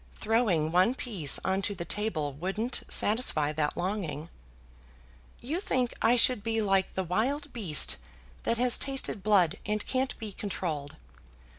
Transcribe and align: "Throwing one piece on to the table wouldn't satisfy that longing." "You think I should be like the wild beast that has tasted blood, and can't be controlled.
"Throwing 0.15 0.71
one 0.71 0.95
piece 0.95 1.39
on 1.45 1.61
to 1.61 1.75
the 1.75 1.85
table 1.85 2.33
wouldn't 2.33 2.81
satisfy 2.89 3.51
that 3.53 3.77
longing." 3.77 4.29
"You 5.41 5.59
think 5.59 5.93
I 6.01 6.15
should 6.15 6.41
be 6.43 6.59
like 6.59 6.95
the 6.95 7.03
wild 7.03 7.53
beast 7.53 7.97
that 8.41 8.57
has 8.57 8.79
tasted 8.79 9.21
blood, 9.21 9.57
and 9.63 9.85
can't 9.85 10.17
be 10.17 10.31
controlled. 10.31 10.95